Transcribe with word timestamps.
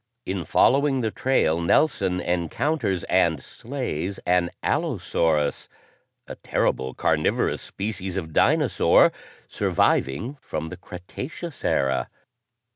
In 0.25 0.45
following 0.45 1.01
the 1.01 1.11
trail, 1.11 1.61
Nelson 1.61 2.19
encounters 2.21 3.03
and 3.03 3.39
slays 3.39 4.17
an 4.25 4.49
allosaurus, 4.63 5.69
a 6.27 6.33
terrible, 6.37 6.95
carnivorous 6.95 7.61
species 7.61 8.17
of 8.17 8.33
dinosaur 8.33 9.11
surviving 9.47 10.39
from 10.41 10.69
the 10.69 10.77
Cretaceous 10.77 11.63
era. 11.63 12.09